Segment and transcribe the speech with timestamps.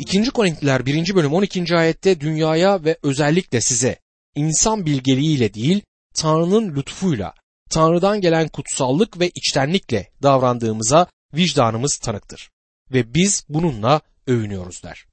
[0.00, 0.30] 2.
[0.30, 1.14] Korintliler 1.
[1.14, 1.76] bölüm 12.
[1.76, 3.98] ayette dünyaya ve özellikle size
[4.34, 5.82] insan bilgeliğiyle değil
[6.14, 7.34] Tanrı'nın lütfuyla,
[7.70, 12.50] Tanrı'dan gelen kutsallık ve içtenlikle davrandığımıza vicdanımız tanıktır.
[12.92, 15.06] Ve biz bununla övünüyoruz der.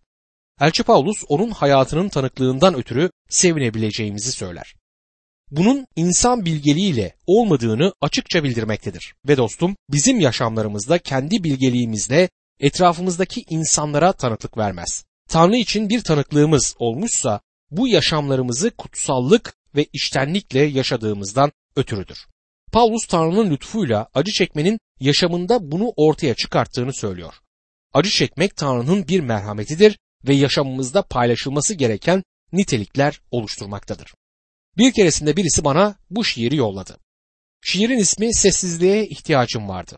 [0.61, 4.75] Elçi Paulus onun hayatının tanıklığından ötürü sevinebileceğimizi söyler.
[5.51, 9.15] Bunun insan bilgeliğiyle olmadığını açıkça bildirmektedir.
[9.27, 12.29] Ve dostum bizim yaşamlarımızda kendi bilgeliğimizle
[12.59, 15.05] etrafımızdaki insanlara tanıklık vermez.
[15.29, 17.41] Tanrı için bir tanıklığımız olmuşsa
[17.71, 22.27] bu yaşamlarımızı kutsallık ve içtenlikle yaşadığımızdan ötürüdür.
[22.71, 27.33] Paulus Tanrı'nın lütfuyla acı çekmenin yaşamında bunu ortaya çıkarttığını söylüyor.
[27.93, 34.13] Acı çekmek Tanrı'nın bir merhametidir ve yaşamımızda paylaşılması gereken nitelikler oluşturmaktadır.
[34.77, 36.97] Bir keresinde birisi bana bu şiiri yolladı.
[37.61, 39.97] Şiirin ismi Sessizliğe ihtiyacım vardı.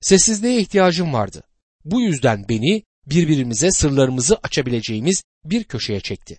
[0.00, 1.42] Sessizliğe ihtiyacım vardı.
[1.84, 6.38] Bu yüzden beni birbirimize sırlarımızı açabileceğimiz bir köşeye çekti.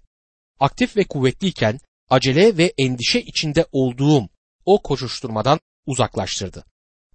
[0.59, 1.79] Aktif ve kuvvetliyken
[2.09, 4.29] acele ve endişe içinde olduğum
[4.65, 6.65] o koşuşturmadan uzaklaştırdı.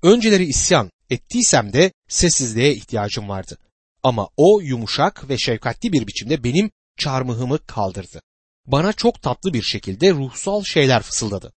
[0.02, 3.58] Önceleri isyan ettiysem de sessizliğe ihtiyacım vardı.
[4.02, 8.22] Ama o yumuşak ve şefkatli bir biçimde benim çarmıhımı kaldırdı.
[8.66, 11.52] Bana çok tatlı bir şekilde ruhsal şeyler fısıldadı.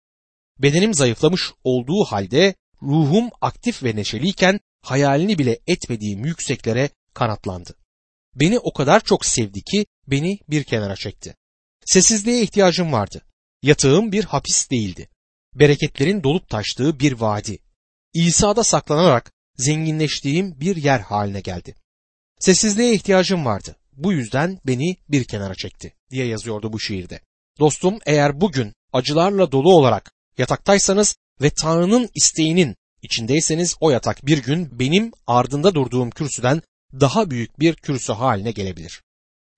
[0.59, 7.75] Bedenim zayıflamış olduğu halde ruhum aktif ve neşeliyken hayalini bile etmediğim yükseklere kanatlandı.
[8.35, 11.35] Beni o kadar çok sevdi ki beni bir kenara çekti.
[11.85, 13.21] Sessizliğe ihtiyacım vardı.
[13.61, 15.09] Yatağım bir hapis değildi.
[15.55, 17.59] Bereketlerin dolup taştığı bir vadi.
[18.13, 21.75] İsa'da saklanarak zenginleştiğim bir yer haline geldi.
[22.39, 23.75] Sessizliğe ihtiyacım vardı.
[23.91, 27.21] Bu yüzden beni bir kenara çekti diye yazıyordu bu şiirde.
[27.59, 34.79] Dostum eğer bugün acılarla dolu olarak yataktaysanız ve Tanrı'nın isteğinin içindeyseniz o yatak bir gün
[34.79, 36.61] benim ardında durduğum kürsüden
[36.93, 39.03] daha büyük bir kürsü haline gelebilir.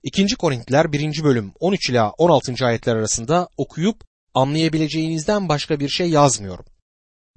[0.03, 0.35] 2.
[0.35, 1.23] Korintliler 1.
[1.23, 2.66] bölüm 13 ila 16.
[2.66, 6.66] ayetler arasında okuyup anlayabileceğinizden başka bir şey yazmıyorum.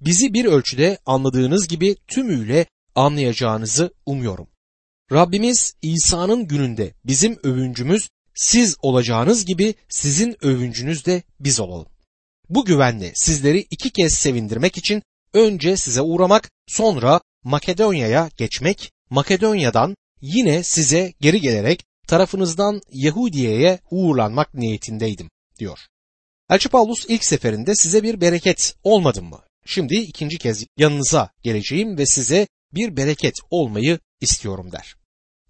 [0.01, 4.49] Bizi bir ölçüde anladığınız gibi tümüyle anlayacağınızı umuyorum.
[5.13, 11.87] Rabbimiz İsa'nın gününde bizim övüncümüz siz olacağınız gibi sizin övüncünüz de biz olalım.
[12.49, 15.03] Bu güvenle sizleri iki kez sevindirmek için
[15.35, 25.31] önce size uğramak, sonra Makedonya'ya geçmek, Makedonya'dan yine size geri gelerek tarafınızdan Yahudiye'ye uğurlanmak niyetindeydim
[25.59, 25.79] diyor.
[26.51, 29.41] Elçi Paulus ilk seferinde size bir bereket olmadım mı?
[29.67, 34.97] Şimdi ikinci kez yanınıza geleceğim ve size bir bereket olmayı istiyorum der.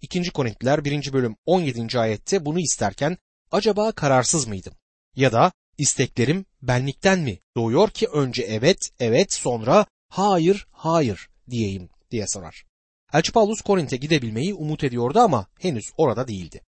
[0.02, 0.30] 2.
[0.30, 1.12] Korintiler 1.
[1.12, 1.98] bölüm 17.
[1.98, 3.16] ayette bunu isterken
[3.50, 4.72] acaba kararsız mıydım?
[5.16, 12.24] Ya da isteklerim benlikten mi doğuyor ki önce evet, evet sonra hayır, hayır diyeyim diye
[12.28, 12.64] sorar.
[13.12, 16.60] Elçi Paulus Korint'e gidebilmeyi umut ediyordu ama henüz orada değildi.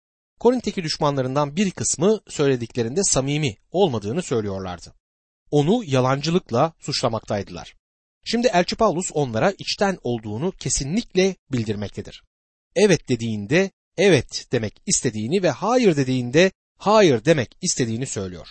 [0.40, 4.94] Korint'teki düşmanlarından bir kısmı söylediklerinde samimi olmadığını söylüyorlardı.
[5.50, 7.76] Onu yalancılıkla suçlamaktaydılar.
[8.24, 12.22] Şimdi Elçi Paulus onlara içten olduğunu kesinlikle bildirmektedir.
[12.76, 18.48] Evet dediğinde evet demek istediğini ve hayır dediğinde hayır demek istediğini söylüyor.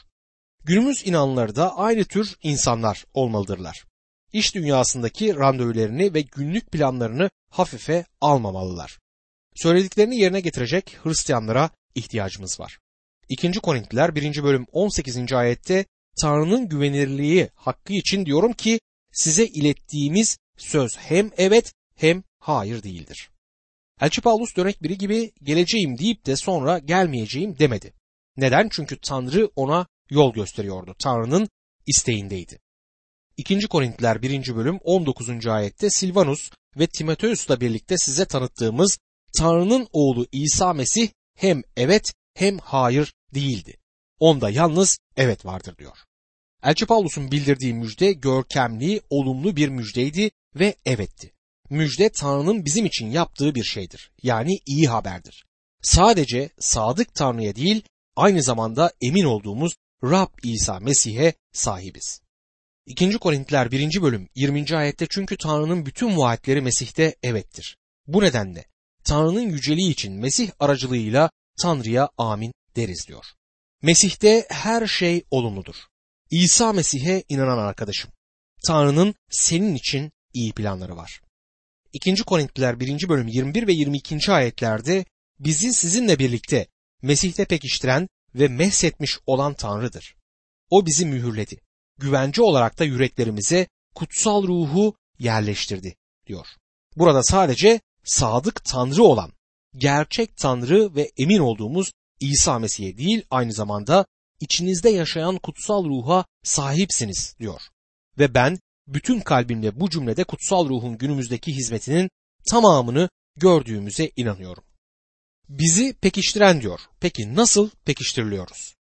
[0.67, 3.85] Günümüz inanları da aynı tür insanlar olmalıdırlar.
[4.33, 8.99] İş dünyasındaki randevularını ve günlük planlarını hafife almamalılar.
[9.55, 12.79] Söylediklerini yerine getirecek Hristiyanlara ihtiyacımız var.
[13.29, 13.51] 2.
[13.51, 14.43] Korintliler 1.
[14.43, 15.33] bölüm 18.
[15.33, 15.85] ayette
[16.21, 18.79] Tanrı'nın güvenilirliği hakkı için diyorum ki
[19.11, 23.29] size ilettiğimiz söz hem evet hem hayır değildir.
[24.01, 27.93] Elçi Paulus dönek biri gibi geleceğim deyip de sonra gelmeyeceğim demedi.
[28.37, 28.69] Neden?
[28.71, 30.95] Çünkü Tanrı ona yol gösteriyordu.
[30.99, 31.49] Tanrı'nın
[31.85, 32.59] isteğindeydi.
[33.37, 33.67] 2.
[33.67, 34.55] Korintliler 1.
[34.55, 35.47] bölüm 19.
[35.47, 38.99] ayette Silvanus ve Timoteus'la birlikte size tanıttığımız
[39.37, 43.77] Tanrı'nın oğlu İsa Mesih hem evet hem hayır değildi.
[44.19, 45.97] Onda yalnız evet vardır diyor.
[46.63, 51.33] Elçi Paulus'un bildirdiği müjde görkemli, olumlu bir müjdeydi ve evetti.
[51.69, 54.11] Müjde Tanrı'nın bizim için yaptığı bir şeydir.
[54.23, 55.45] Yani iyi haberdir.
[55.81, 57.83] Sadece sadık Tanrı'ya değil,
[58.15, 62.21] aynı zamanda emin olduğumuz Rab İsa Mesih'e sahibiz.
[62.85, 63.17] 2.
[63.17, 64.01] Korintiler 1.
[64.01, 64.77] bölüm 20.
[64.77, 67.77] ayette çünkü Tanrı'nın bütün vaatleri Mesih'te evettir.
[68.07, 68.65] Bu nedenle
[69.03, 71.29] Tanrı'nın yüceliği için Mesih aracılığıyla
[71.61, 73.25] Tanrı'ya amin deriz diyor.
[73.81, 75.75] Mesih'te her şey olumludur.
[76.31, 78.11] İsa Mesih'e inanan arkadaşım.
[78.67, 81.21] Tanrı'nın senin için iyi planları var.
[81.93, 82.15] 2.
[82.15, 83.09] Korintliler 1.
[83.09, 84.31] bölüm 21 ve 22.
[84.31, 85.05] ayetlerde
[85.39, 86.67] bizi sizinle birlikte
[87.01, 90.15] Mesih'te pekiştiren ve mehsetmiş olan Tanrı'dır.
[90.69, 91.61] O bizi mühürledi.
[91.97, 95.95] Güvence olarak da yüreklerimize kutsal ruhu yerleştirdi
[96.27, 96.47] diyor.
[96.95, 99.31] Burada sadece sadık Tanrı olan
[99.75, 104.05] gerçek Tanrı ve emin olduğumuz İsa Mesih'e değil aynı zamanda
[104.39, 107.61] içinizde yaşayan kutsal ruha sahipsiniz diyor.
[108.19, 112.09] Ve ben bütün kalbimle bu cümlede kutsal ruhun günümüzdeki hizmetinin
[112.49, 114.63] tamamını gördüğümüze inanıyorum.
[115.49, 116.79] Bizi pekiştiren diyor.
[116.99, 118.75] Peki nasıl pekiştiriliyoruz?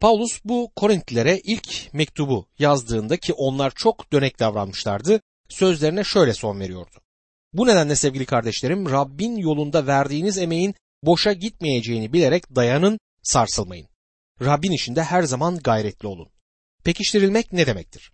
[0.00, 6.96] Paulus bu Korintlilere ilk mektubu yazdığında ki onlar çok dönek davranmışlardı, sözlerine şöyle son veriyordu.
[7.52, 13.88] Bu nedenle sevgili kardeşlerim Rabbin yolunda verdiğiniz emeğin boşa gitmeyeceğini bilerek dayanın, sarsılmayın.
[14.40, 16.28] Rabbin işinde her zaman gayretli olun.
[16.84, 18.12] Pekiştirilmek ne demektir?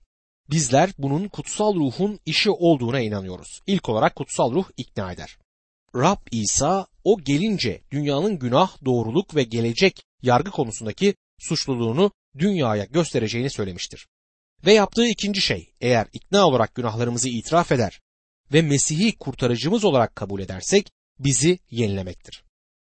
[0.51, 3.61] Bizler bunun kutsal ruhun işi olduğuna inanıyoruz.
[3.67, 5.39] İlk olarak kutsal ruh ikna eder.
[5.95, 14.09] Rab İsa o gelince dünyanın günah, doğruluk ve gelecek yargı konusundaki suçluluğunu dünyaya göstereceğini söylemiştir.
[14.67, 18.01] Ve yaptığı ikinci şey eğer ikna olarak günahlarımızı itiraf eder
[18.53, 22.45] ve Mesih'i kurtarıcımız olarak kabul edersek bizi yenilemektir.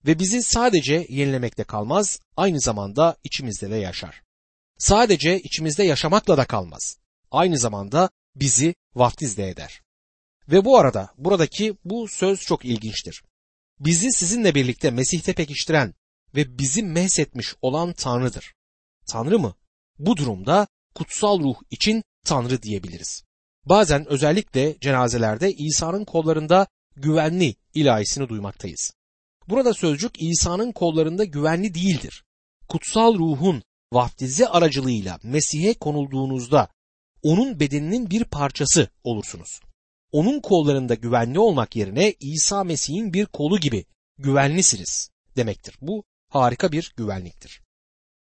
[0.05, 4.21] Ve bizi sadece yenilemekte kalmaz, aynı zamanda içimizde de yaşar.
[4.77, 6.97] Sadece içimizde yaşamakla da kalmaz.
[7.31, 9.81] Aynı zamanda bizi vaftiz de eder.
[10.49, 13.23] Ve bu arada buradaki bu söz çok ilginçtir.
[13.79, 15.93] Bizi sizinle birlikte Mesih'te pekiştiren
[16.35, 18.53] ve bizi mehsetmiş olan Tanrı'dır.
[19.07, 19.55] Tanrı mı?
[19.99, 23.23] Bu durumda kutsal ruh için Tanrı diyebiliriz.
[23.65, 28.93] Bazen özellikle cenazelerde İsa'nın kollarında güvenli ilahisini duymaktayız.
[29.49, 32.23] Burada sözcük İsa'nın kollarında güvenli değildir.
[32.69, 33.63] Kutsal ruhun
[33.93, 36.67] vaftizi aracılığıyla Mesih'e konulduğunuzda
[37.23, 39.59] onun bedeninin bir parçası olursunuz.
[40.13, 43.85] Onun kollarında güvenli olmak yerine İsa Mesih'in bir kolu gibi
[44.17, 45.75] güvenlisiniz demektir.
[45.81, 47.61] Bu harika bir güvenliktir.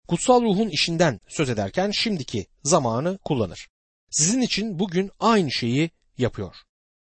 [0.07, 3.67] Kutsal ruhun işinden söz ederken şimdiki zamanı kullanır.
[4.11, 6.55] Sizin için bugün aynı şeyi yapıyor.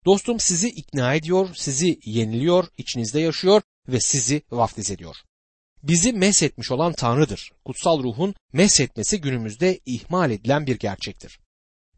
[0.05, 5.17] Dostum sizi ikna ediyor, sizi yeniliyor, içinizde yaşıyor ve sizi vaftiz ediyor.
[5.83, 7.53] Bizi meshetmiş olan Tanrı'dır.
[7.65, 11.39] Kutsal ruhun meshetmesi günümüzde ihmal edilen bir gerçektir.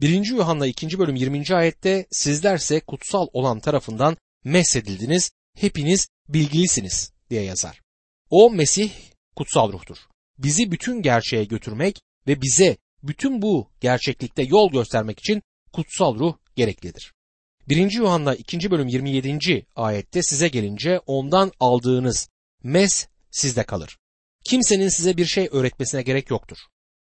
[0.00, 0.30] 1.
[0.30, 0.98] Yuhanna 2.
[0.98, 1.54] bölüm 20.
[1.54, 7.80] ayette sizlerse kutsal olan tarafından meshedildiniz, hepiniz bilgilisiniz diye yazar.
[8.30, 8.90] O Mesih
[9.36, 9.96] kutsal ruhtur.
[10.38, 17.12] Bizi bütün gerçeğe götürmek ve bize bütün bu gerçeklikte yol göstermek için kutsal ruh gereklidir.
[17.68, 17.92] 1.
[17.92, 18.70] Yuhanna 2.
[18.70, 19.66] bölüm 27.
[19.76, 22.28] ayette size gelince ondan aldığınız
[22.62, 23.98] mes sizde kalır.
[24.44, 26.58] Kimsenin size bir şey öğretmesine gerek yoktur.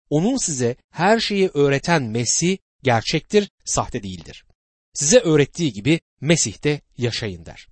[0.10, 4.46] Onun size her şeyi öğreten Mesih gerçektir, sahte değildir.
[4.94, 7.68] Size öğrettiği gibi Mesih'te yaşayın der.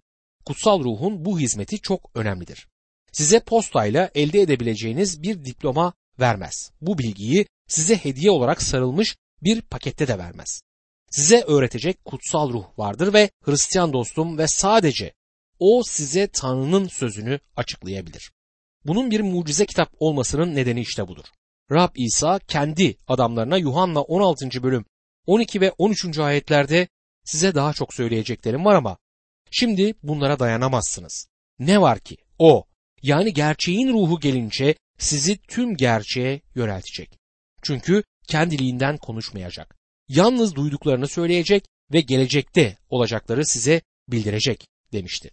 [0.45, 2.67] Kutsal ruhun bu hizmeti çok önemlidir.
[3.11, 6.71] Size postayla elde edebileceğiniz bir diploma vermez.
[6.81, 10.61] Bu bilgiyi size hediye olarak sarılmış bir pakette de vermez.
[11.11, 15.13] Size öğretecek kutsal ruh vardır ve Hristiyan dostum ve sadece
[15.59, 18.31] o size Tanrı'nın sözünü açıklayabilir.
[18.85, 21.25] Bunun bir mucize kitap olmasının nedeni işte budur.
[21.71, 24.63] Rab İsa kendi adamlarına Yuhanna 16.
[24.63, 24.85] bölüm
[25.27, 26.19] 12 ve 13.
[26.19, 26.87] ayetlerde
[27.25, 28.97] size daha çok söyleyeceklerim var ama
[29.51, 31.27] şimdi bunlara dayanamazsınız.
[31.59, 32.65] Ne var ki o
[33.01, 37.19] yani gerçeğin ruhu gelince sizi tüm gerçeğe yöneltecek.
[37.61, 39.75] Çünkü kendiliğinden konuşmayacak.
[40.07, 45.31] Yalnız duyduklarını söyleyecek ve gelecekte olacakları size bildirecek demişti.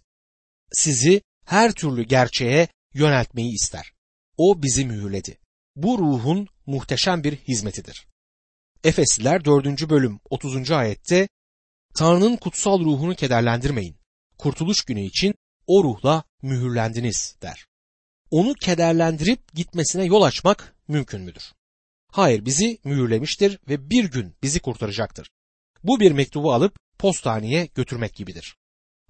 [0.71, 3.91] Sizi her türlü gerçeğe yöneltmeyi ister.
[4.37, 5.37] O bizi mühürledi.
[5.75, 8.07] Bu ruhun muhteşem bir hizmetidir.
[8.85, 9.89] Efesliler 4.
[9.89, 10.71] bölüm 30.
[10.71, 11.27] ayette
[11.95, 13.95] Tanrı'nın kutsal ruhunu kederlendirmeyin.
[14.37, 15.35] Kurtuluş günü için
[15.67, 17.65] o ruhla mühürlendiniz der.
[18.31, 21.53] Onu kederlendirip gitmesine yol açmak mümkün müdür?
[22.11, 25.29] Hayır bizi mühürlemiştir ve bir gün bizi kurtaracaktır.
[25.83, 28.55] Bu bir mektubu alıp postaneye götürmek gibidir.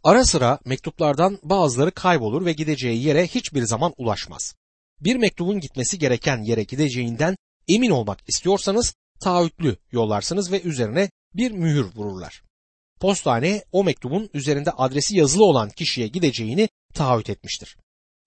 [0.03, 4.55] Ara sıra mektuplardan bazıları kaybolur ve gideceği yere hiçbir zaman ulaşmaz.
[4.99, 7.35] Bir mektubun gitmesi gereken yere gideceğinden
[7.67, 12.43] emin olmak istiyorsanız taahhütlü yollarsınız ve üzerine bir mühür vururlar.
[12.99, 17.77] Postane o mektubun üzerinde adresi yazılı olan kişiye gideceğini taahhüt etmiştir.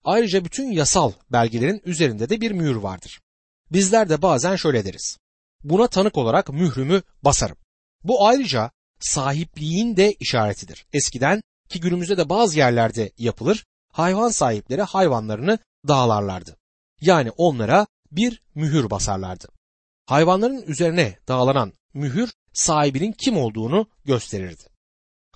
[0.03, 3.21] Ayrıca bütün yasal belgelerin üzerinde de bir mühür vardır.
[3.71, 5.17] Bizler de bazen şöyle deriz.
[5.63, 7.57] Buna tanık olarak mührümü basarım.
[8.03, 10.85] Bu ayrıca sahipliğin de işaretidir.
[10.93, 16.57] Eskiden ki günümüzde de bazı yerlerde yapılır, hayvan sahipleri hayvanlarını dağlarlardı.
[17.01, 19.47] Yani onlara bir mühür basarlardı.
[20.09, 24.63] Hayvanların üzerine dağlanan mühür sahibinin kim olduğunu gösterirdi.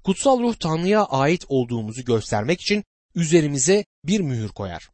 [0.04, 2.84] Kutsal ruh Tanrı'ya ait olduğumuzu göstermek için
[3.16, 4.90] üzerimize bir mühür koyar.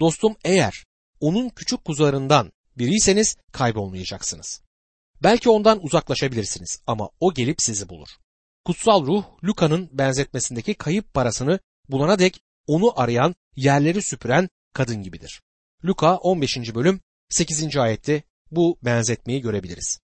[0.00, 0.84] Dostum eğer
[1.20, 4.62] onun küçük kuzularından biriyseniz kaybolmayacaksınız.
[5.22, 8.08] Belki ondan uzaklaşabilirsiniz ama o gelip sizi bulur.
[8.64, 15.42] Kutsal ruh Luka'nın benzetmesindeki kayıp parasını bulana dek onu arayan yerleri süpüren kadın gibidir.
[15.84, 16.74] Luka 15.
[16.74, 17.76] bölüm 8.
[17.76, 18.22] ayette
[18.56, 19.98] bu benzetmeyi görebiliriz.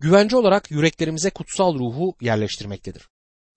[0.00, 3.08] Güvence olarak yüreklerimize kutsal ruhu yerleştirmektedir.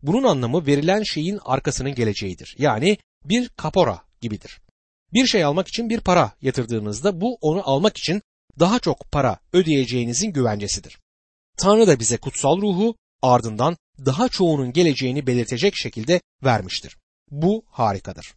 [0.02, 2.56] Bunun anlamı verilen şeyin arkasının geleceğidir.
[2.58, 4.62] Yani bir kapora gibidir.
[5.14, 8.22] Bir şey almak için bir para yatırdığınızda bu onu almak için
[8.60, 11.00] daha çok para ödeyeceğinizin güvencesidir.
[11.58, 16.98] Tanrı da bize kutsal ruhu ardından daha çoğunun geleceğini belirtecek şekilde vermiştir.
[17.32, 18.34] Bu harikadır.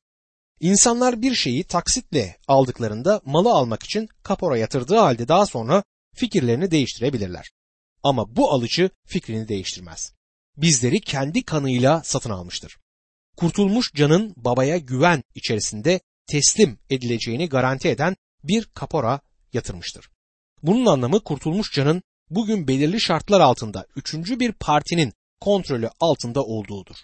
[0.60, 5.82] İnsanlar bir şeyi taksitle aldıklarında malı almak için kapora yatırdığı halde daha sonra
[6.14, 7.50] fikirlerini değiştirebilirler.
[8.02, 10.12] Ama bu alıcı fikrini değiştirmez.
[10.56, 12.78] Bizleri kendi kanıyla satın almıştır.
[13.36, 19.20] Kurtulmuş canın babaya güven içerisinde teslim edileceğini garanti eden bir kapora
[19.52, 20.08] yatırmıştır.
[20.62, 26.96] Bunun anlamı kurtulmuş canın bugün belirli şartlar altında üçüncü bir partinin kontrolü altında olduğudur.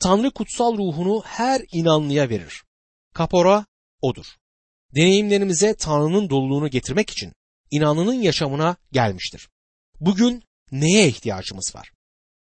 [0.00, 2.64] Tanrı kutsal ruhunu her inanlıya verir.
[3.14, 3.66] Kapora
[4.02, 4.26] odur.
[4.94, 7.32] Deneyimlerimize Tanrı'nın doluluğunu getirmek için
[7.70, 9.48] inanlının yaşamına gelmiştir.
[10.00, 11.92] Bugün neye ihtiyacımız var?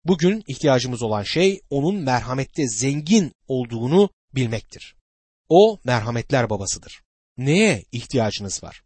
[0.05, 4.95] Bugün ihtiyacımız olan şey onun merhamette zengin olduğunu bilmektir.
[5.49, 7.01] O merhametler babasıdır.
[7.37, 8.83] Neye ihtiyacınız var?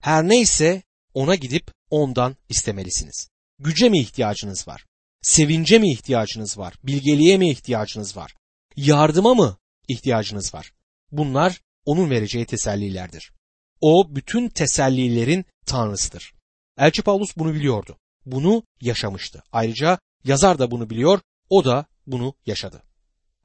[0.00, 0.82] Her neyse
[1.14, 3.28] ona gidip ondan istemelisiniz.
[3.58, 4.86] Güce mi ihtiyacınız var?
[5.22, 6.74] Sevince mi ihtiyacınız var?
[6.84, 8.34] Bilgeliğe mi ihtiyacınız var?
[8.76, 10.72] Yardıma mı ihtiyacınız var?
[11.12, 13.32] Bunlar onun vereceği tesellilerdir.
[13.80, 16.34] O bütün tesellilerin tanrısıdır.
[16.78, 17.96] Elçi Paulus bunu biliyordu.
[18.26, 19.42] Bunu yaşamıştı.
[19.52, 22.82] Ayrıca yazar da bunu biliyor, o da bunu yaşadı.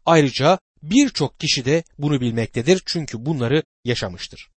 [0.06, 4.50] Ayrıca birçok kişi de bunu bilmektedir çünkü bunları yaşamıştır.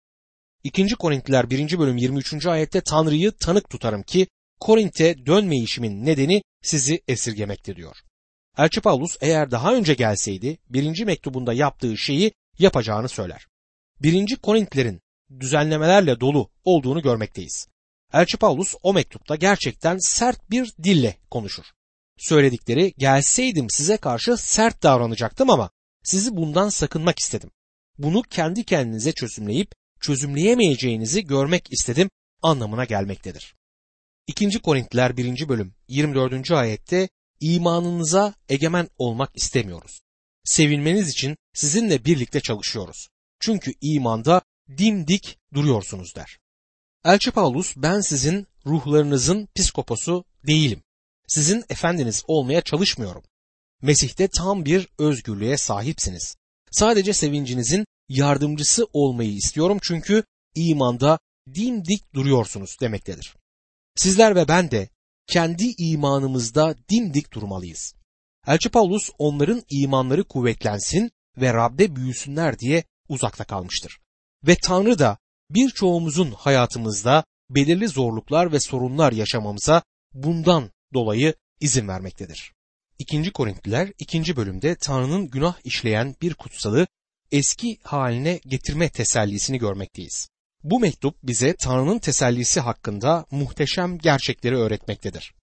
[0.65, 0.87] 2.
[0.95, 1.79] Korintliler 1.
[1.79, 2.47] bölüm 23.
[2.47, 4.27] ayette Tanrı'yı tanık tutarım ki
[4.61, 7.97] Korint'e dönmeyişimin nedeni sizi esirgemekte diyor.
[8.59, 13.47] Elçi Paulus eğer daha önce gelseydi birinci mektubunda yaptığı şeyi yapacağını söyler.
[14.03, 15.01] Birinci Korintlerin
[15.41, 17.69] düzenlemelerle dolu olduğunu görmekteyiz.
[18.13, 21.65] Elçi Paulus o mektupta gerçekten sert bir dille konuşur.
[22.19, 25.71] Söyledikleri gelseydim size karşı sert davranacaktım ama
[26.05, 27.51] sizi bundan sakınmak istedim.
[27.99, 32.11] Bunu kendi kendinize çözümleyip çözümleyemeyeceğinizi görmek istedim
[32.43, 33.55] anlamına gelmektedir.
[34.27, 34.59] 2.
[34.59, 35.49] Korintliler 1.
[35.49, 36.51] bölüm 24.
[36.51, 37.09] ayette
[37.41, 40.01] imanınıza egemen olmak istemiyoruz.
[40.45, 43.09] Sevinmeniz için sizinle birlikte çalışıyoruz.
[43.41, 44.43] Çünkü imanda
[44.79, 46.39] dimdik duruyorsunuz der.
[47.05, 50.83] Elçi Paulus ben sizin ruhlarınızın psikoposu değilim.
[51.29, 53.23] Sizin efendiniz olmaya çalışmıyorum.
[53.83, 56.37] Mesih'te tam bir özgürlüğe sahipsiniz.
[56.71, 61.19] Sadece sevincinizin yardımcısı olmayı istiyorum çünkü imanda
[61.55, 63.37] dimdik duruyorsunuz demektedir.
[63.95, 64.89] Sizler ve ben de
[65.27, 67.95] kendi imanımızda dimdik durmalıyız.
[68.47, 73.99] Elçi Paulus onların imanları kuvvetlensin ve Rab'de büyüsünler diye uzakta kalmıştır.
[74.47, 75.19] Ve Tanrı da
[75.51, 79.83] birçoğumuzun hayatımızda belirli zorluklar ve sorunlar yaşamamıza
[80.15, 82.53] bundan dolayı izin vermektedir.
[82.99, 83.33] 2.
[83.33, 84.37] Korintliler 2.
[84.37, 86.87] bölümde Tanrı'nın günah işleyen bir kutsalı
[87.33, 90.29] eski haline getirme tesellisini görmekteyiz.
[90.63, 95.35] Bu mektup bize Tanrı'nın tesellisi hakkında muhteşem gerçekleri öğretmektedir.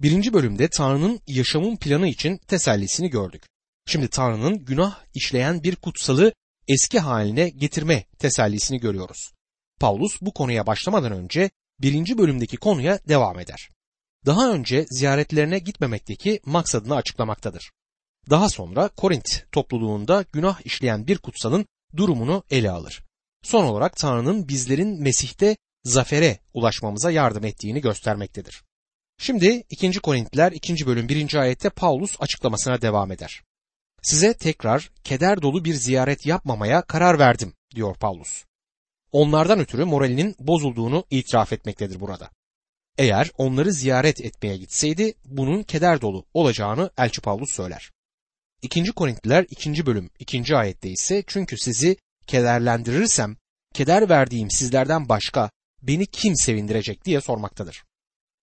[0.00, 3.42] Birinci bölümde Tanrı'nın yaşamın planı için tesellisini gördük.
[3.86, 6.32] Şimdi Tanrı'nın günah işleyen bir kutsalı
[6.70, 9.32] eski haline getirme tesellisini görüyoruz.
[9.80, 11.50] Paulus bu konuya başlamadan önce
[11.80, 13.68] birinci bölümdeki konuya devam eder.
[14.26, 17.70] Daha önce ziyaretlerine gitmemekteki maksadını açıklamaktadır.
[18.30, 23.02] Daha sonra Korint topluluğunda günah işleyen bir kutsalın durumunu ele alır.
[23.42, 28.62] Son olarak Tanrı'nın bizlerin Mesih'te zafere ulaşmamıza yardım ettiğini göstermektedir.
[29.18, 29.92] Şimdi 2.
[29.92, 30.86] Korintliler 2.
[30.86, 31.34] bölüm 1.
[31.34, 33.42] ayette Paulus açıklamasına devam eder.
[34.02, 38.44] Size tekrar keder dolu bir ziyaret yapmamaya karar verdim diyor Paulus.
[39.12, 42.30] Onlardan ötürü moralinin bozulduğunu itiraf etmektedir burada.
[42.98, 47.90] Eğer onları ziyaret etmeye gitseydi bunun keder dolu olacağını Elçi Paulus söyler.
[48.62, 48.92] 2.
[48.92, 49.86] Korintliler 2.
[49.86, 50.56] bölüm 2.
[50.56, 53.36] ayette ise çünkü sizi kederlendirirsem
[53.74, 55.50] keder verdiğim sizlerden başka
[55.82, 57.84] beni kim sevindirecek diye sormaktadır.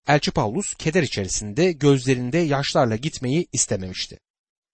[0.08, 4.20] Elçi Paulus keder içerisinde gözlerinde yaşlarla gitmeyi istememişti.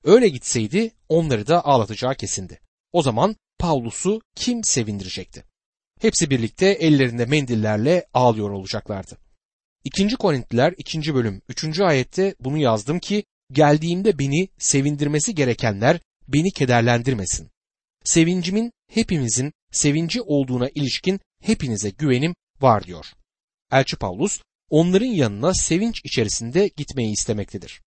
[0.04, 2.60] Öyle gitseydi onları da ağlatacağı kesindi.
[2.92, 5.44] O zaman Paulus'u kim sevindirecekti?
[6.02, 9.18] Hepsi birlikte ellerinde mendillerle ağlıyor olacaklardı.
[9.84, 10.08] 2.
[10.16, 11.16] Korintliler 2.
[11.16, 11.80] bölüm 3.
[11.80, 17.50] ayette bunu yazdım ki geldiğimde beni sevindirmesi gerekenler beni kederlendirmesin.
[18.04, 23.06] Sevincimin hepimizin sevinci olduğuna ilişkin hepinize güvenim var diyor.
[23.72, 27.82] Elçi Paulus onların yanına sevinç içerisinde gitmeyi istemektedir.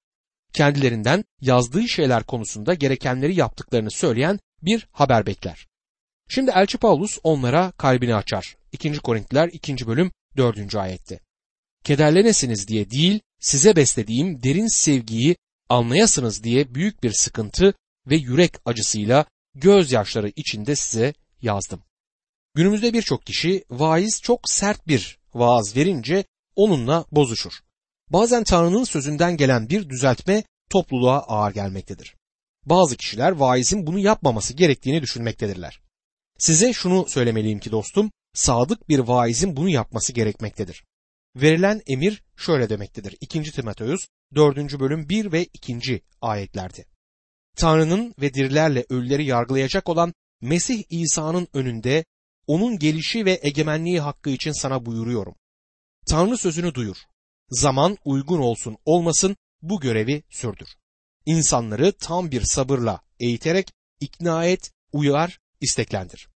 [0.57, 5.67] Kendilerinden yazdığı şeyler konusunda gerekenleri yaptıklarını söyleyen bir haber bekler.
[6.29, 8.57] Şimdi Elçi Paulus onlara kalbini açar.
[8.73, 8.99] 2.
[8.99, 9.87] Korintiler 2.
[9.87, 10.75] bölüm 4.
[10.75, 11.21] ayette.
[11.85, 15.37] Kederlenesiniz diye değil, size beslediğim derin sevgiyi
[15.69, 17.75] anlayasınız diye büyük bir sıkıntı
[18.07, 21.83] ve yürek acısıyla gözyaşları içinde size yazdım.
[22.55, 27.66] Günümüzde birçok kişi vaiz çok sert bir vaaz verince onunla bozuşur.
[28.11, 32.17] Bazen Tanrı'nın sözünden gelen bir düzeltme topluluğa ağır gelmektedir.
[32.65, 35.81] Bazı kişiler vaizin bunu yapmaması gerektiğini düşünmektedirler.
[36.39, 40.85] Size şunu söylemeliyim ki dostum, sadık bir vaizin bunu yapması gerekmektedir.
[41.37, 43.17] Verilen emir şöyle demektedir.
[43.21, 43.43] 2.
[43.43, 44.81] Timoteus 4.
[44.81, 46.03] bölüm 1 ve 2.
[46.21, 46.85] ayetlerde.
[47.57, 52.05] Tanrı'nın ve dirilerle ölüleri yargılayacak olan Mesih İsa'nın önünde
[52.47, 55.35] onun gelişi ve egemenliği hakkı için sana buyuruyorum.
[56.07, 56.97] Tanrı sözünü duyur.
[57.51, 60.69] Zaman uygun olsun olmasın bu görevi sürdür.
[61.27, 66.29] İnsanları tam bir sabırla eğiterek ikna et, uyar, isteklendir.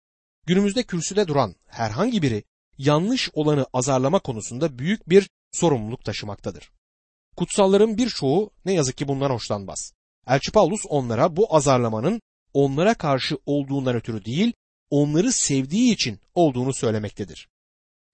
[0.47, 2.45] Günümüzde kürsüde duran herhangi biri
[2.79, 6.73] yanlış olanı azarlama konusunda büyük bir sorumluluk taşımaktadır.
[7.37, 9.93] Kutsalların birçoğu ne yazık ki bundan hoşlanmaz.
[10.27, 12.21] Elçi Paulus onlara bu azarlamanın
[12.55, 14.53] onlara karşı olduğundan ötürü değil,
[14.91, 17.49] onları sevdiği için olduğunu söylemektedir.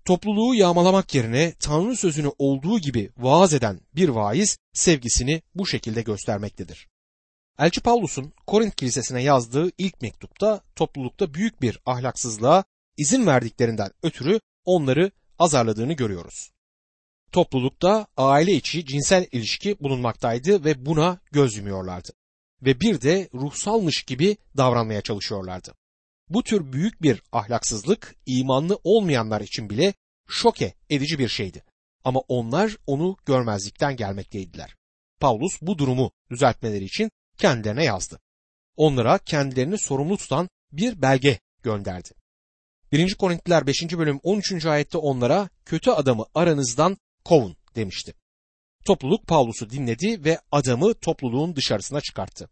[0.04, 6.88] Topluluğu yağmalamak yerine Tanrı sözünü olduğu gibi vaaz eden bir vaiz sevgisini bu şekilde göstermektedir.
[7.58, 12.64] Elçi Paulus'un Korint Kilisesi'ne yazdığı ilk mektupta toplulukta büyük bir ahlaksızlığa
[12.96, 16.50] izin verdiklerinden ötürü onları azarladığını görüyoruz.
[17.32, 22.12] Toplulukta aile içi cinsel ilişki bulunmaktaydı ve buna göz yumuyorlardı.
[22.62, 25.74] Ve bir de ruhsalmış gibi davranmaya çalışıyorlardı.
[26.28, 29.94] Bu tür büyük bir ahlaksızlık imanlı olmayanlar için bile
[30.28, 31.64] şoke edici bir şeydi.
[32.04, 34.74] Ama onlar onu görmezlikten gelmekteydiler.
[35.20, 38.20] Paulus bu durumu düzeltmeleri için kendilerine yazdı.
[38.76, 42.10] Onlara kendilerini sorumlu tutan bir belge gönderdi.
[42.92, 43.14] 1.
[43.14, 43.82] Korintiler 5.
[43.98, 44.66] bölüm 13.
[44.66, 48.14] ayette onlara kötü adamı aranızdan kovun demişti.
[48.86, 52.48] Topluluk Paulus'u dinledi ve adamı topluluğun dışarısına çıkarttı.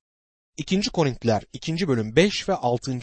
[0.57, 0.81] 2.
[0.81, 1.89] Korintiler 2.
[1.89, 3.01] bölüm 5 ve 6.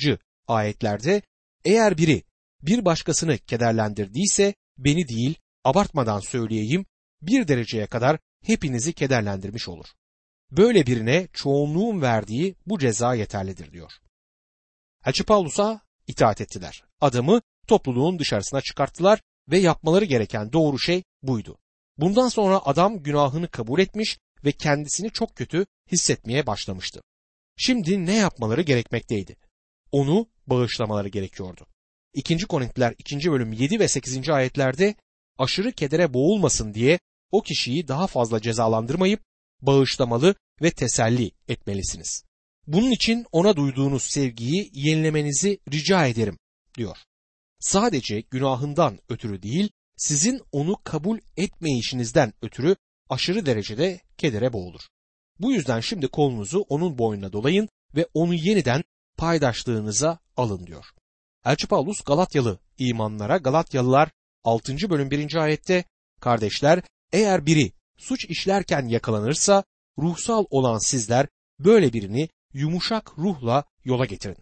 [0.49, 1.21] ayetlerde
[1.65, 2.23] eğer biri
[2.62, 6.85] bir başkasını kederlendirdiyse beni değil abartmadan söyleyeyim
[7.21, 9.85] bir dereceye kadar hepinizi kederlendirmiş olur.
[10.51, 13.91] Böyle birine çoğunluğun verdiği bu ceza yeterlidir diyor.
[15.05, 16.83] Elçi Paulus'a itaat ettiler.
[17.01, 21.57] Adamı topluluğun dışarısına çıkarttılar ve yapmaları gereken doğru şey buydu.
[21.97, 27.01] Bundan sonra adam günahını kabul etmiş ve kendisini çok kötü hissetmeye başlamıştı.
[27.57, 29.35] Şimdi ne yapmaları gerekmekteydi?
[29.91, 31.67] Onu bağışlamaları gerekiyordu.
[32.13, 32.38] 2.
[32.38, 33.31] Korintiler 2.
[33.31, 34.29] bölüm 7 ve 8.
[34.29, 34.95] ayetlerde
[35.38, 36.99] aşırı kedere boğulmasın diye
[37.31, 39.21] o kişiyi daha fazla cezalandırmayıp
[39.62, 42.23] bağışlamalı ve teselli etmelisiniz.
[42.67, 46.38] Bunun için ona duyduğunuz sevgiyi yenilemenizi rica ederim
[46.77, 46.97] diyor.
[47.59, 52.75] Sadece günahından ötürü değil, sizin onu kabul etmeyişinizden ötürü
[53.09, 54.81] aşırı derecede kedere boğulur.
[55.39, 58.83] Bu yüzden şimdi kolunuzu onun boynuna dolayın ve onu yeniden
[59.19, 60.86] paydaşlığınıza alın diyor.
[61.45, 64.10] Elçi Paulus Galatyalı imanlara Galatyalılar
[64.43, 64.89] 6.
[64.89, 65.36] bölüm 1.
[65.36, 65.84] ayette
[66.21, 66.82] kardeşler
[67.13, 69.63] eğer biri suç işlerken yakalanırsa
[69.97, 71.27] ruhsal olan sizler
[71.60, 74.38] böyle birini yumuşak ruhla yola getirin.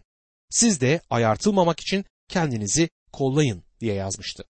[0.50, 4.44] Siz de ayartılmamak için kendinizi kollayın diye yazmıştı.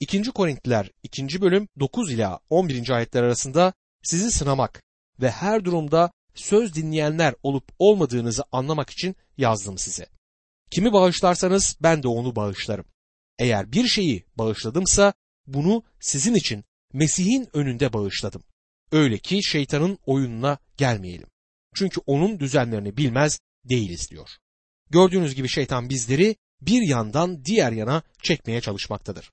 [0.00, 0.22] 2.
[0.22, 1.40] Korintliler 2.
[1.40, 2.90] bölüm 9 ila 11.
[2.90, 3.72] ayetler arasında
[4.02, 4.82] sizi sınamak
[5.20, 10.06] ve her durumda söz dinleyenler olup olmadığınızı anlamak için yazdım size.
[10.70, 12.84] Kimi bağışlarsanız ben de onu bağışlarım.
[13.38, 15.12] Eğer bir şeyi bağışladımsa
[15.46, 18.42] bunu sizin için Mesih'in önünde bağışladım.
[18.92, 21.28] Öyle ki şeytanın oyununa gelmeyelim.
[21.74, 24.28] Çünkü onun düzenlerini bilmez değiliz diyor.
[24.90, 29.30] Gördüğünüz gibi şeytan bizleri bir yandan diğer yana çekmeye çalışmaktadır.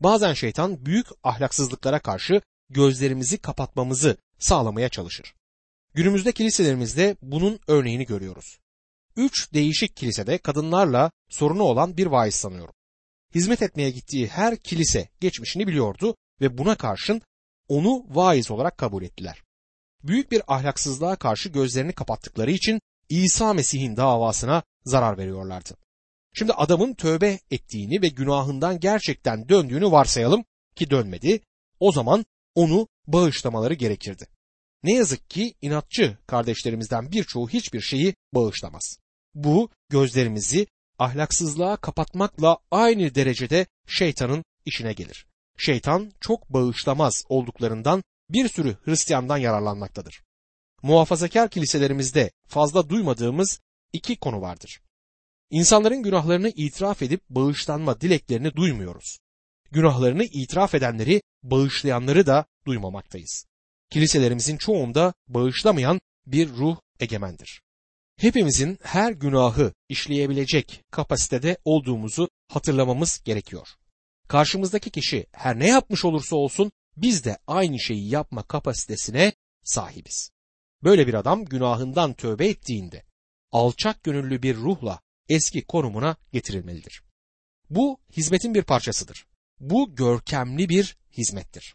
[0.00, 5.34] Bazen şeytan büyük ahlaksızlıklara karşı gözlerimizi kapatmamızı sağlamaya çalışır.
[5.94, 8.58] Günümüzde kiliselerimizde bunun örneğini görüyoruz.
[9.16, 12.74] Üç değişik kilisede kadınlarla sorunu olan bir vaiz sanıyorum.
[13.34, 17.22] Hizmet etmeye gittiği her kilise geçmişini biliyordu ve buna karşın
[17.68, 19.42] onu vaiz olarak kabul ettiler.
[20.02, 25.76] Büyük bir ahlaksızlığa karşı gözlerini kapattıkları için İsa Mesih'in davasına zarar veriyorlardı.
[26.34, 30.44] Şimdi adamın tövbe ettiğini ve günahından gerçekten döndüğünü varsayalım
[30.76, 31.40] ki dönmedi.
[31.80, 32.24] O zaman
[32.54, 34.26] onu bağışlamaları gerekirdi.
[34.82, 38.98] Ne yazık ki inatçı kardeşlerimizden birçoğu hiçbir şeyi bağışlamaz.
[39.34, 40.66] Bu gözlerimizi
[40.98, 45.26] ahlaksızlığa kapatmakla aynı derecede şeytanın işine gelir.
[45.58, 50.22] Şeytan çok bağışlamaz olduklarından bir sürü Hristiyandan yararlanmaktadır.
[50.82, 53.60] Muhafazakar kiliselerimizde fazla duymadığımız
[53.92, 54.80] iki konu vardır.
[55.50, 59.18] İnsanların günahlarını itiraf edip bağışlanma dileklerini duymuyoruz.
[59.70, 63.46] Günahlarını itiraf edenleri, bağışlayanları da duymamaktayız.
[63.92, 67.62] Kiliselerimizin çoğunda bağışlamayan bir ruh egemendir.
[68.16, 73.68] Hepimizin her günahı işleyebilecek kapasitede olduğumuzu hatırlamamız gerekiyor.
[74.28, 79.32] Karşımızdaki kişi her ne yapmış olursa olsun biz de aynı şeyi yapma kapasitesine
[79.64, 80.30] sahibiz.
[80.84, 83.04] Böyle bir adam günahından tövbe ettiğinde
[83.50, 87.02] alçak gönüllü bir ruhla eski konumuna getirilmelidir.
[87.70, 89.26] Bu hizmetin bir parçasıdır.
[89.60, 91.74] Bu görkemli bir hizmettir.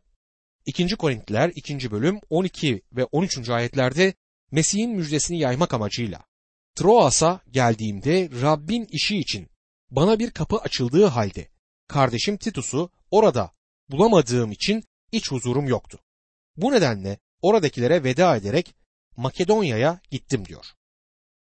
[0.68, 0.96] 2.
[0.96, 1.92] Korintliler 2.
[1.92, 3.50] bölüm 12 ve 13.
[3.50, 4.14] ayetlerde
[4.52, 6.26] Mesih'in müjdesini yaymak amacıyla
[6.76, 9.48] Troas'a geldiğimde Rabbin işi için
[9.92, 11.50] bana bir kapı açıldığı halde
[11.88, 13.52] kardeşim Titus'u orada
[13.90, 16.00] bulamadığım için iç huzurum yoktu.
[16.58, 18.76] Bu nedenle oradakilere veda ederek
[19.18, 20.66] Makedonya'ya gittim diyor.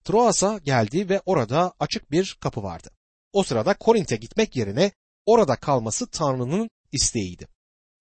[0.04, 2.90] Troas'a geldi ve orada açık bir kapı vardı.
[3.32, 4.92] O sırada Korint'e gitmek yerine
[5.26, 7.48] orada kalması Tanrı'nın isteğiydi.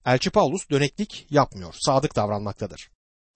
[0.06, 2.90] Elçi Paulus döneklik yapmıyor, sadık davranmaktadır.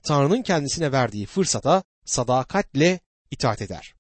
[0.04, 3.00] Tanrı'nın kendisine verdiği fırsata sadakatle
[3.32, 3.94] itaat eder.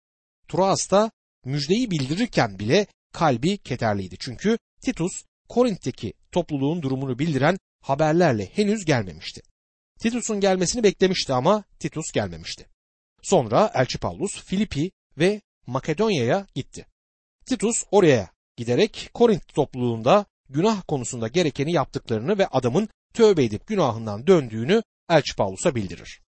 [0.47, 1.11] Troas'ta
[1.45, 4.15] müjdeyi bildirirken bile kalbi kederliydi.
[4.19, 9.41] Çünkü Titus Korint'teki topluluğun durumunu bildiren haberlerle henüz gelmemişti.
[9.99, 12.67] Titus'un gelmesini beklemişti ama Titus gelmemişti.
[13.21, 16.85] Sonra Elçi Paulus Filipi ve Makedonya'ya gitti.
[17.45, 24.83] Titus oraya giderek Korint topluluğunda günah konusunda gerekeni yaptıklarını ve adamın tövbe edip günahından döndüğünü
[25.09, 26.21] Elçi Paulus'a bildirir.